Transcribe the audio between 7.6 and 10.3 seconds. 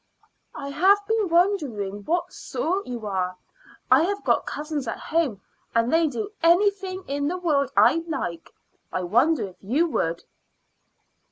I like. I wonder if you would."